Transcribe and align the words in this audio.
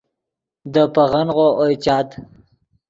دے 0.73 0.83
پیغنغو 0.95 1.47
اوئے 1.59 1.75
چاد 1.85 2.07